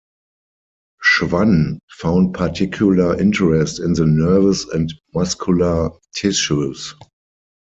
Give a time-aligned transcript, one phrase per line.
[0.99, 6.95] Schwann found particular interest in the nervous and muscular tissues.